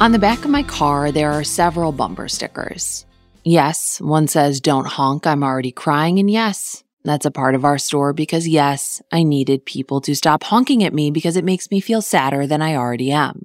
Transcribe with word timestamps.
On 0.00 0.10
the 0.10 0.18
back 0.18 0.44
of 0.44 0.50
my 0.50 0.64
car, 0.64 1.12
there 1.12 1.30
are 1.30 1.44
several 1.44 1.92
bumper 1.92 2.28
stickers. 2.28 3.06
Yes, 3.44 4.00
one 4.00 4.26
says, 4.26 4.60
Don't 4.60 4.86
honk, 4.86 5.24
I'm 5.24 5.44
already 5.44 5.70
crying. 5.70 6.18
And 6.18 6.28
yes, 6.28 6.82
that's 7.04 7.24
a 7.24 7.30
part 7.30 7.54
of 7.54 7.64
our 7.64 7.78
store 7.78 8.12
because 8.12 8.48
yes, 8.48 9.00
I 9.12 9.22
needed 9.22 9.64
people 9.64 10.00
to 10.00 10.16
stop 10.16 10.42
honking 10.42 10.82
at 10.82 10.92
me 10.92 11.12
because 11.12 11.36
it 11.36 11.44
makes 11.44 11.70
me 11.70 11.80
feel 11.80 12.02
sadder 12.02 12.44
than 12.44 12.60
I 12.60 12.74
already 12.74 13.12
am. 13.12 13.42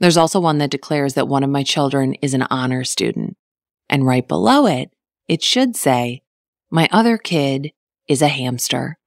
There's 0.00 0.16
also 0.16 0.40
one 0.40 0.58
that 0.58 0.70
declares 0.70 1.14
that 1.14 1.28
one 1.28 1.44
of 1.44 1.48
my 1.48 1.62
children 1.62 2.14
is 2.14 2.34
an 2.34 2.46
honor 2.50 2.82
student. 2.82 3.36
And 3.88 4.04
right 4.04 4.26
below 4.26 4.66
it, 4.66 4.90
it 5.28 5.44
should 5.44 5.76
say, 5.76 6.22
My 6.70 6.88
other 6.90 7.18
kid 7.18 7.70
is 8.08 8.20
a 8.20 8.28
hamster. 8.28 8.98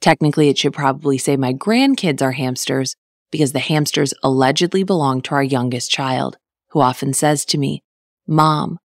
Technically, 0.00 0.48
it 0.48 0.56
should 0.56 0.72
probably 0.72 1.18
say 1.18 1.36
my 1.36 1.52
grandkids 1.52 2.22
are 2.22 2.32
hamsters 2.32 2.96
because 3.32 3.50
the 3.50 3.58
hamsters 3.58 4.14
allegedly 4.22 4.84
belong 4.84 5.22
to 5.22 5.34
our 5.34 5.42
youngest 5.42 5.90
child, 5.90 6.36
who 6.68 6.80
often 6.80 7.12
says 7.12 7.44
to 7.46 7.58
me, 7.58 7.82
Mom, 8.28 8.78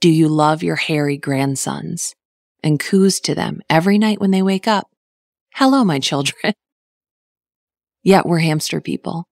do 0.00 0.10
you 0.10 0.26
love 0.26 0.64
your 0.64 0.76
hairy 0.76 1.16
grandsons? 1.16 2.16
And 2.64 2.80
coos 2.80 3.20
to 3.20 3.34
them 3.34 3.60
every 3.70 3.98
night 3.98 4.20
when 4.20 4.32
they 4.32 4.42
wake 4.42 4.66
up. 4.66 4.88
Hello, 5.54 5.84
my 5.84 5.98
children. 5.98 6.54
Yet 8.02 8.26
we're 8.26 8.40
hamster 8.40 8.80
people. 8.80 9.28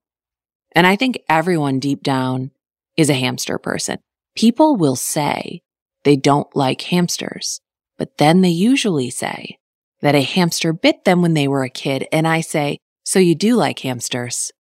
And 0.72 0.86
I 0.86 0.96
think 0.96 1.20
everyone 1.28 1.80
deep 1.80 2.02
down 2.02 2.50
is 2.96 3.10
a 3.10 3.14
hamster 3.14 3.58
person. 3.58 3.98
People 4.36 4.76
will 4.76 4.96
say 4.96 5.62
they 6.04 6.16
don't 6.16 6.54
like 6.54 6.82
hamsters, 6.82 7.60
but 7.96 8.18
then 8.18 8.42
they 8.42 8.50
usually 8.50 9.10
say 9.10 9.58
that 10.00 10.14
a 10.14 10.22
hamster 10.22 10.72
bit 10.72 11.04
them 11.04 11.22
when 11.22 11.34
they 11.34 11.48
were 11.48 11.64
a 11.64 11.70
kid. 11.70 12.06
And 12.12 12.28
I 12.28 12.40
say, 12.40 12.78
so 13.04 13.18
you 13.18 13.34
do 13.34 13.56
like 13.56 13.78
hamsters. 13.78 14.52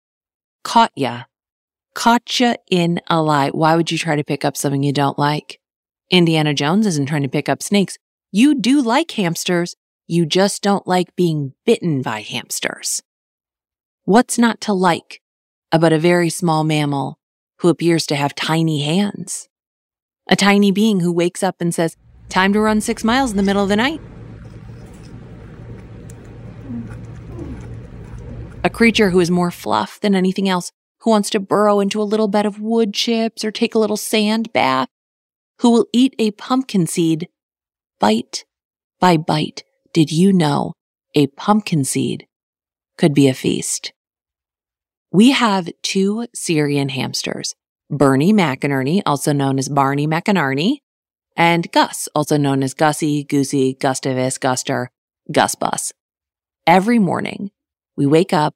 Caught 0.68 0.92
ya. 0.98 1.24
Caught 1.96 2.42
ya 2.42 2.56
in 2.70 3.00
a 3.08 3.22
lie. 3.22 3.52
Why 3.52 3.78
would 3.78 3.90
you 3.90 3.98
try 3.98 4.18
to 4.18 4.24
pick 4.26 4.44
up 4.44 4.58
something 4.58 4.84
you 4.84 4.92
don't 4.92 5.18
like? 5.18 5.62
Indiana 6.12 6.54
Jones 6.54 6.86
isn't 6.86 7.06
trying 7.06 7.24
to 7.24 7.30
pick 7.30 7.48
up 7.48 7.64
snakes. 7.64 7.98
You 8.34 8.54
do 8.54 8.82
like 8.82 9.10
hamsters. 9.12 9.78
You 10.08 10.26
just 10.26 10.62
don't 10.62 10.86
like 10.86 11.16
being 11.16 11.54
bitten 11.66 12.02
by 12.02 12.20
hamsters. 12.20 13.02
What's 14.04 14.38
not 14.38 14.60
to 14.62 14.74
like 14.74 15.22
about 15.72 15.94
a 15.94 16.00
very 16.00 16.30
small 16.30 16.66
mammal 16.66 17.18
who 17.60 17.70
appears 17.70 18.06
to 18.08 18.18
have 18.18 18.36
tiny 18.36 18.82
hands? 18.82 19.48
A 20.30 20.36
tiny 20.36 20.72
being 20.72 21.00
who 21.00 21.14
wakes 21.14 21.44
up 21.44 21.62
and 21.62 21.74
says, 21.74 21.96
Time 22.28 22.52
to 22.52 22.60
run 22.60 22.82
six 22.82 23.06
miles 23.06 23.32
in 23.32 23.38
the 23.38 23.44
middle 23.44 23.64
of 23.64 23.70
the 23.70 23.78
night. 23.78 24.02
A 28.68 28.70
creature 28.70 29.12
who 29.12 29.22
is 29.22 29.32
more 29.32 29.50
fluff 29.50 29.98
than 30.02 30.14
anything 30.14 30.50
else, 30.50 30.74
who 31.00 31.10
wants 31.10 31.30
to 31.30 31.40
burrow 31.40 31.80
into 31.80 32.02
a 32.02 32.04
little 32.04 32.28
bed 32.28 32.46
of 32.46 32.60
wood 32.60 32.94
chips 32.94 33.46
or 33.46 33.50
take 33.50 33.74
a 33.74 33.80
little 33.80 33.96
sand 33.96 34.52
bath, 34.52 34.90
who 35.62 35.72
will 35.72 35.86
eat 35.94 36.14
a 36.20 36.32
pumpkin 36.32 36.86
seed 36.86 37.30
bite 37.98 38.44
by 39.00 39.16
bite. 39.16 39.64
Did 39.94 40.12
you 40.12 40.34
know 40.34 40.74
a 41.16 41.28
pumpkin 41.28 41.86
seed 41.86 42.28
could 42.98 43.14
be 43.14 43.30
a 43.30 43.34
feast? 43.34 43.94
We 45.14 45.32
have 45.32 45.70
two 45.82 46.28
Syrian 46.36 46.90
hamsters, 46.90 47.56
Bernie 47.90 48.34
McInerny, 48.34 49.02
also 49.06 49.32
known 49.32 49.60
as 49.60 49.70
Barney 49.70 50.08
McInerny, 50.08 50.80
and 51.38 51.72
Gus, 51.72 52.10
also 52.14 52.36
known 52.36 52.62
as 52.64 52.74
Gussie, 52.74 53.24
Goosey, 53.24 53.76
Gustavus, 53.76 54.38
Guster, 54.38 54.88
Gus 55.32 55.56
Bus. 55.56 55.94
Every 56.68 57.00
morning, 57.00 57.52
we 57.98 58.06
wake 58.06 58.32
up 58.32 58.56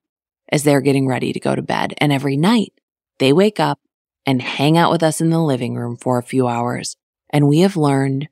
as 0.52 0.64
they're 0.64 0.82
getting 0.82 1.08
ready 1.08 1.34
to 1.34 1.40
go 1.40 1.56
to 1.56 1.62
bed, 1.62 1.94
and 1.98 2.14
every 2.14 2.38
night 2.38 2.74
they 3.18 3.34
wake 3.34 3.60
up 3.60 3.80
and 4.26 4.42
hang 4.42 4.78
out 4.78 4.92
with 4.92 5.04
us 5.04 5.20
in 5.20 5.30
the 5.30 5.42
living 5.42 5.76
room 5.76 5.98
for 5.98 6.18
a 6.18 6.24
few 6.24 6.48
hours. 6.48 6.96
And 7.30 7.48
we 7.48 7.60
have 7.60 7.76
learned 7.76 8.30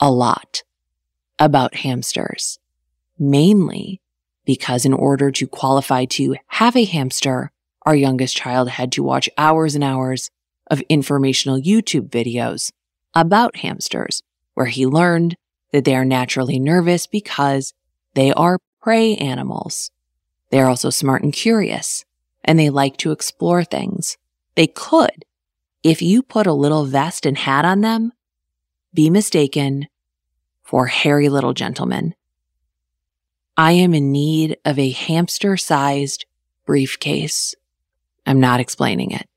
a 0.00 0.10
lot 0.10 0.62
about 1.38 1.76
hamsters, 1.76 2.58
mainly 3.18 4.00
because 4.44 4.84
in 4.84 4.92
order 4.92 5.30
to 5.32 5.46
qualify 5.46 6.04
to 6.06 6.36
have 6.46 6.76
a 6.76 6.84
hamster, 6.84 7.50
our 7.82 7.96
youngest 7.96 8.36
child 8.36 8.70
had 8.70 8.92
to 8.92 9.02
watch 9.02 9.28
hours 9.36 9.74
and 9.74 9.84
hours 9.84 10.30
of 10.68 10.80
informational 10.88 11.60
YouTube 11.60 12.08
videos 12.08 12.72
about 13.14 13.56
hamsters, 13.56 14.22
where 14.54 14.66
he 14.66 14.86
learned 14.86 15.36
that 15.72 15.84
they 15.84 15.94
are 15.94 16.04
naturally 16.04 16.58
nervous 16.58 17.06
because 17.06 17.74
they 18.14 18.32
are 18.32 18.58
prey 18.80 19.16
animals. 19.16 19.90
They 20.56 20.62
are 20.62 20.70
also 20.70 20.88
smart 20.88 21.22
and 21.22 21.34
curious, 21.34 22.06
and 22.42 22.58
they 22.58 22.70
like 22.70 22.96
to 22.96 23.12
explore 23.12 23.62
things. 23.62 24.16
They 24.54 24.66
could, 24.66 25.26
if 25.82 26.00
you 26.00 26.22
put 26.22 26.46
a 26.46 26.54
little 26.54 26.86
vest 26.86 27.26
and 27.26 27.36
hat 27.36 27.66
on 27.66 27.82
them, 27.82 28.10
be 28.94 29.10
mistaken 29.10 29.86
for 30.62 30.86
hairy 30.86 31.28
little 31.28 31.52
gentlemen. 31.52 32.14
I 33.58 33.72
am 33.72 33.92
in 33.92 34.10
need 34.10 34.56
of 34.64 34.78
a 34.78 34.88
hamster 34.92 35.58
sized 35.58 36.24
briefcase. 36.64 37.54
I'm 38.24 38.40
not 38.40 38.58
explaining 38.58 39.10
it. 39.10 39.28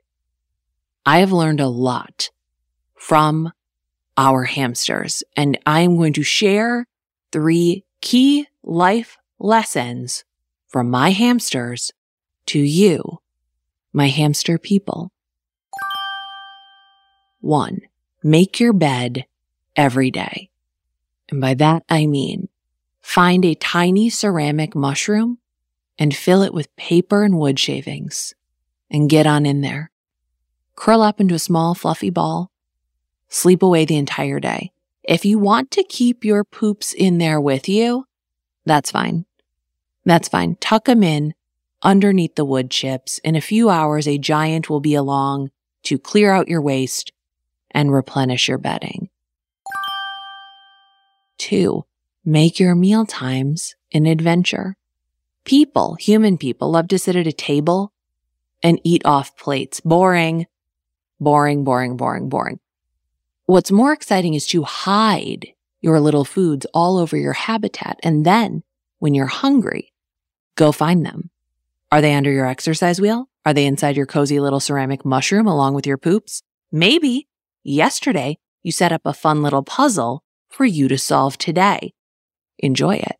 I 1.05 1.19
have 1.19 1.33
learned 1.33 1.59
a 1.59 1.67
lot 1.67 2.29
from 2.95 3.51
our 4.15 4.45
hamsters, 4.45 5.25
and 5.35 5.59
I 5.65 5.81
am 5.81 5.97
going 5.97 6.13
to 6.13 6.23
share 6.23 6.87
three 7.33 7.83
key 7.99 8.47
life 8.63 9.17
lessons 9.37 10.23
from 10.69 10.89
my 10.89 11.11
hamsters 11.11 11.91
to 12.45 12.59
you, 12.59 13.19
my 13.91 14.07
hamster 14.07 14.57
people. 14.57 15.11
One, 17.41 17.81
make 18.23 18.61
your 18.61 18.71
bed 18.71 19.25
every 19.75 20.11
day. 20.11 20.49
And 21.29 21.41
by 21.41 21.55
that, 21.55 21.83
I 21.89 22.05
mean 22.05 22.47
find 23.01 23.43
a 23.43 23.55
tiny 23.55 24.09
ceramic 24.09 24.75
mushroom 24.75 25.39
and 25.97 26.15
fill 26.15 26.43
it 26.43 26.53
with 26.53 26.73
paper 26.77 27.23
and 27.23 27.37
wood 27.37 27.59
shavings 27.59 28.33
and 28.89 29.09
get 29.09 29.27
on 29.27 29.45
in 29.45 29.59
there. 29.59 29.91
Curl 30.75 31.01
up 31.01 31.19
into 31.19 31.35
a 31.35 31.39
small 31.39 31.75
fluffy 31.75 32.09
ball 32.09 32.51
Sleep 33.29 33.61
away 33.61 33.85
the 33.85 33.97
entire 33.97 34.39
day. 34.39 34.71
If 35.03 35.23
you 35.23 35.37
want 35.37 35.71
to 35.71 35.83
keep 35.83 36.25
your 36.25 36.43
poops 36.43 36.93
in 36.93 37.19
there 37.19 37.39
with 37.39 37.69
you, 37.69 38.05
that's 38.65 38.91
fine. 38.91 39.25
That's 40.09 40.27
fine. 40.27 40.55
Tuck 40.59 40.85
them 40.85 41.03
in 41.03 41.35
underneath 41.83 42.33
the 42.33 42.43
wood 42.43 42.71
chips. 42.71 43.19
In 43.19 43.35
a 43.35 43.41
few 43.41 43.69
hours, 43.69 44.07
a 44.07 44.17
giant 44.17 44.67
will 44.67 44.79
be 44.79 44.95
along 44.95 45.51
to 45.83 45.99
clear 45.99 46.31
out 46.31 46.47
your 46.47 46.63
waste 46.63 47.11
and 47.69 47.93
replenish 47.93 48.47
your 48.47 48.57
bedding. 48.57 49.09
Two, 51.37 51.85
make 52.25 52.59
your 52.59 52.73
meal 52.73 53.05
times 53.05 53.75
an 53.93 54.07
adventure. 54.07 54.75
People, 55.45 55.93
human 55.93 56.39
people, 56.39 56.71
love 56.71 56.87
to 56.87 56.97
sit 56.97 57.15
at 57.15 57.27
a 57.27 57.31
table 57.31 57.93
and 58.63 58.81
eat 58.83 59.03
off 59.05 59.37
plates. 59.37 59.79
Boring, 59.79 60.47
boring, 61.19 61.63
boring, 61.63 61.97
boring, 61.97 62.29
boring. 62.29 62.59
What's 63.45 63.71
more 63.71 63.93
exciting 63.93 64.33
is 64.33 64.47
to 64.47 64.63
hide 64.63 65.49
your 65.81 65.99
little 65.99 66.25
foods 66.25 66.65
all 66.73 66.97
over 66.97 67.15
your 67.15 67.33
habitat. 67.33 67.99
And 68.01 68.25
then 68.25 68.63
when 68.97 69.13
you're 69.13 69.27
hungry, 69.27 69.93
go 70.59 70.73
find 70.73 71.05
them. 71.05 71.29
Are 71.89 72.01
they 72.01 72.13
under 72.13 72.31
your 72.31 72.45
exercise 72.45 72.99
wheel? 72.99 73.29
Are 73.45 73.53
they 73.53 73.65
inside 73.65 73.95
your 73.95 74.05
cozy 74.05 74.41
little 74.41 74.59
ceramic 74.59 75.05
mushroom 75.05 75.47
along 75.47 75.73
with 75.73 75.87
your 75.87 75.97
poops? 75.97 76.43
Maybe 76.69 77.27
yesterday 77.63 78.37
you 78.61 78.73
set 78.73 78.91
up 78.91 79.01
a 79.05 79.13
fun 79.13 79.41
little 79.41 79.63
puzzle 79.63 80.21
for 80.49 80.65
you 80.65 80.89
to 80.89 80.97
solve 80.97 81.37
today. 81.37 81.93
Enjoy 82.57 82.95
it. 82.95 83.15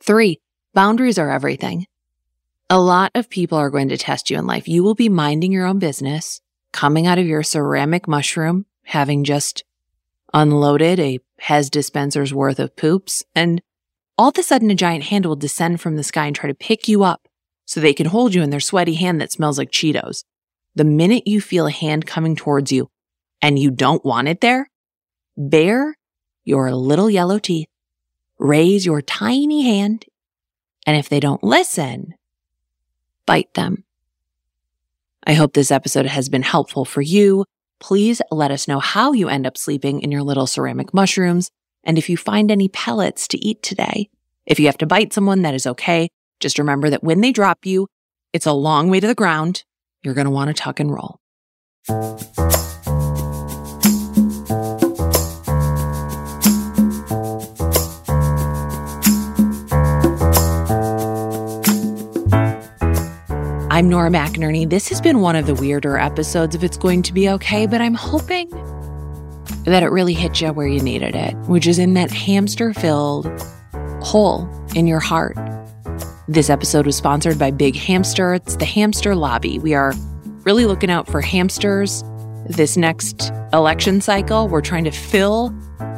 Three, 0.00 0.40
boundaries 0.72 1.18
are 1.18 1.30
everything. 1.30 1.86
A 2.70 2.80
lot 2.80 3.10
of 3.16 3.28
people 3.28 3.58
are 3.58 3.70
going 3.70 3.88
to 3.88 3.98
test 3.98 4.30
you 4.30 4.38
in 4.38 4.46
life. 4.46 4.68
You 4.68 4.84
will 4.84 4.94
be 4.94 5.08
minding 5.08 5.50
your 5.50 5.66
own 5.66 5.80
business 5.80 6.40
coming 6.72 7.08
out 7.08 7.18
of 7.18 7.26
your 7.26 7.42
ceramic 7.42 8.06
mushroom, 8.06 8.66
having 8.84 9.24
just 9.24 9.64
unloaded 10.32 11.00
a 11.00 11.18
Pez 11.42 11.68
dispenser's 11.68 12.32
worth 12.32 12.60
of 12.60 12.76
poops, 12.76 13.24
and 13.34 13.60
all 14.20 14.28
of 14.28 14.36
a 14.36 14.42
sudden 14.42 14.70
a 14.70 14.74
giant 14.74 15.04
hand 15.04 15.24
will 15.24 15.34
descend 15.34 15.80
from 15.80 15.96
the 15.96 16.04
sky 16.04 16.26
and 16.26 16.36
try 16.36 16.46
to 16.46 16.54
pick 16.54 16.86
you 16.86 17.02
up 17.02 17.26
so 17.64 17.80
they 17.80 17.94
can 17.94 18.04
hold 18.04 18.34
you 18.34 18.42
in 18.42 18.50
their 18.50 18.60
sweaty 18.60 18.92
hand 18.92 19.18
that 19.18 19.32
smells 19.32 19.56
like 19.56 19.70
Cheetos. 19.70 20.24
The 20.74 20.84
minute 20.84 21.26
you 21.26 21.40
feel 21.40 21.66
a 21.66 21.70
hand 21.70 22.04
coming 22.04 22.36
towards 22.36 22.70
you 22.70 22.90
and 23.40 23.58
you 23.58 23.70
don't 23.70 24.04
want 24.04 24.28
it 24.28 24.42
there, 24.42 24.68
bare 25.38 25.96
your 26.44 26.70
little 26.74 27.08
yellow 27.08 27.38
teeth, 27.38 27.68
raise 28.38 28.84
your 28.84 29.00
tiny 29.00 29.62
hand, 29.62 30.04
and 30.86 30.98
if 30.98 31.08
they 31.08 31.18
don't 31.18 31.42
listen, 31.42 32.12
bite 33.24 33.54
them. 33.54 33.84
I 35.26 35.32
hope 35.32 35.54
this 35.54 35.70
episode 35.70 36.04
has 36.04 36.28
been 36.28 36.42
helpful 36.42 36.84
for 36.84 37.00
you. 37.00 37.46
Please 37.78 38.20
let 38.30 38.50
us 38.50 38.68
know 38.68 38.80
how 38.80 39.14
you 39.14 39.30
end 39.30 39.46
up 39.46 39.56
sleeping 39.56 40.02
in 40.02 40.12
your 40.12 40.22
little 40.22 40.46
ceramic 40.46 40.92
mushrooms 40.92 41.50
and 41.84 41.98
if 41.98 42.08
you 42.08 42.16
find 42.16 42.50
any 42.50 42.68
pellets 42.68 43.26
to 43.28 43.38
eat 43.38 43.62
today. 43.62 44.08
If 44.46 44.58
you 44.60 44.66
have 44.66 44.78
to 44.78 44.86
bite 44.86 45.12
someone, 45.12 45.42
that 45.42 45.54
is 45.54 45.66
okay. 45.66 46.08
Just 46.40 46.58
remember 46.58 46.90
that 46.90 47.04
when 47.04 47.20
they 47.20 47.32
drop 47.32 47.64
you, 47.64 47.86
It's 48.32 48.46
a 48.46 48.52
long 48.52 48.90
way 48.90 49.00
to 49.00 49.06
the 49.08 49.14
ground. 49.14 49.64
You're 50.04 50.14
going 50.14 50.26
to 50.26 50.30
want 50.30 50.48
to 50.48 50.54
tuck 50.54 50.78
and 50.78 50.92
roll. 50.92 51.18
I'm 63.72 63.88
Nora 63.88 64.10
McInerny. 64.10 64.68
This 64.68 64.88
has 64.90 65.00
been 65.00 65.20
one 65.20 65.34
of 65.34 65.46
the 65.46 65.54
weirder 65.54 65.96
episodes 65.96 66.54
of 66.54 66.62
It's 66.62 66.76
Going 66.76 67.02
to 67.02 67.12
Be 67.12 67.28
Okay, 67.30 67.66
but 67.66 67.80
I'm 67.80 67.94
hoping 67.94 68.48
that 69.64 69.82
it 69.82 69.90
really 69.90 70.14
hit 70.14 70.40
you 70.40 70.52
where 70.52 70.66
you 70.66 70.80
needed 70.80 71.14
it, 71.14 71.34
which 71.48 71.66
is 71.66 71.78
in 71.78 71.94
that 71.94 72.10
hamster 72.10 72.72
filled 72.72 73.26
hole 74.02 74.48
in 74.74 74.86
your 74.86 75.00
heart. 75.00 75.36
This 76.28 76.48
episode 76.48 76.86
was 76.86 76.96
sponsored 76.96 77.38
by 77.38 77.50
Big 77.50 77.76
Hamster. 77.76 78.34
It's 78.34 78.56
the 78.56 78.64
Hamster 78.64 79.14
Lobby. 79.14 79.58
We 79.58 79.74
are 79.74 79.92
really 80.44 80.64
looking 80.64 80.90
out 80.90 81.08
for 81.08 81.20
hamsters 81.20 82.04
this 82.48 82.76
next 82.76 83.32
election 83.52 84.00
cycle. 84.00 84.48
We're 84.48 84.60
trying 84.60 84.84
to 84.84 84.90
fill 84.90 85.50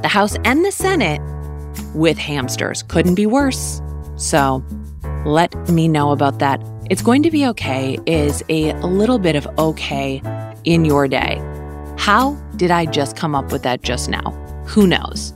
the 0.02 0.08
House 0.08 0.36
and 0.44 0.64
the 0.64 0.72
Senate 0.72 1.20
with 1.94 2.18
hamsters. 2.18 2.82
Couldn't 2.82 3.14
be 3.14 3.26
worse. 3.26 3.80
So 4.16 4.64
let 5.24 5.54
me 5.68 5.86
know 5.88 6.10
about 6.10 6.38
that. 6.40 6.62
It's 6.90 7.02
going 7.02 7.22
to 7.22 7.30
be 7.30 7.46
okay 7.46 7.98
is 8.06 8.42
a 8.48 8.72
little 8.80 9.18
bit 9.18 9.36
of 9.36 9.46
okay 9.58 10.20
in 10.64 10.84
your 10.84 11.08
day. 11.08 11.38
How 11.96 12.41
did 12.56 12.70
I 12.70 12.86
just 12.86 13.16
come 13.16 13.34
up 13.34 13.50
with 13.50 13.62
that 13.62 13.82
just 13.82 14.08
now? 14.08 14.30
Who 14.66 14.86
knows? 14.86 15.34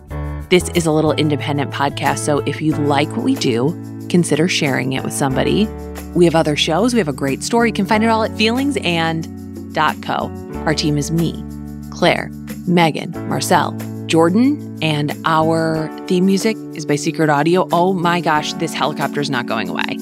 This 0.51 0.69
is 0.71 0.87
a 0.87 0.93
little 0.93 1.13
independent 1.13 1.73
podcast, 1.73 2.19
so 2.19 2.39
if 2.41 2.61
you 2.61 2.73
like 2.73 3.09
what 3.11 3.25
we 3.25 3.35
do, 3.35 3.71
consider 4.09 4.49
sharing 4.49 4.93
it 4.93 5.03
with 5.03 5.13
somebody. 5.13 5.67
We 6.15 6.25
have 6.25 6.37
other 6.37 6.57
shows. 6.57 6.95
We 6.95 6.99
have 6.99 7.09
a 7.09 7.13
great 7.13 7.43
story. 7.43 7.71
You 7.71 7.75
can 7.75 7.87
find 7.87 8.05
it 8.05 8.09
all 8.09 8.23
at 8.23 8.31
feelingsand.co. 8.33 10.61
Our 10.65 10.75
team 10.75 10.99
is 10.99 11.11
me, 11.11 11.45
Claire, 11.91 12.31
Megan, 12.67 13.11
Marcel, 13.29 13.77
Jordan, 14.07 14.79
and 14.83 15.13
our 15.25 15.89
theme 16.07 16.27
music 16.27 16.57
is 16.75 16.87
by 16.87 16.97
Secret 16.97 17.29
Audio. 17.29 17.69
Oh 17.73 17.93
my 17.93 18.21
gosh, 18.21 18.53
this 18.55 18.73
helicopter 18.73 19.21
is 19.21 19.31
not 19.31 19.47
going 19.47 19.69
away. 19.69 19.99